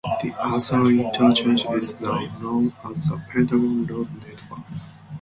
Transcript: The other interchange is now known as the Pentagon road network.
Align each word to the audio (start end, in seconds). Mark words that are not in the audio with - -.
The 0.23 0.33
other 0.39 0.85
interchange 0.89 1.63
is 1.67 2.01
now 2.01 2.21
known 2.41 2.73
as 2.85 3.07
the 3.07 3.21
Pentagon 3.29 3.85
road 3.85 4.07
network. 4.27 4.61